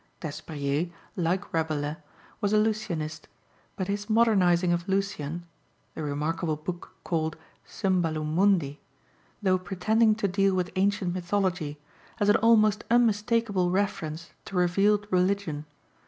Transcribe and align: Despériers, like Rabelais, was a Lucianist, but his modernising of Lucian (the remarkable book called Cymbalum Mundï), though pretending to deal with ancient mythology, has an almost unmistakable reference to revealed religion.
Despériers, 0.19 0.91
like 1.15 1.53
Rabelais, 1.53 1.97
was 2.41 2.53
a 2.53 2.57
Lucianist, 2.57 3.27
but 3.75 3.87
his 3.87 4.09
modernising 4.09 4.73
of 4.73 4.87
Lucian 4.89 5.45
(the 5.93 6.01
remarkable 6.01 6.55
book 6.55 6.95
called 7.03 7.35
Cymbalum 7.67 8.33
Mundï), 8.35 8.79
though 9.43 9.59
pretending 9.59 10.15
to 10.15 10.27
deal 10.27 10.55
with 10.55 10.71
ancient 10.75 11.13
mythology, 11.13 11.77
has 12.15 12.29
an 12.29 12.37
almost 12.37 12.83
unmistakable 12.89 13.69
reference 13.69 14.31
to 14.45 14.55
revealed 14.55 15.05
religion. 15.11 15.65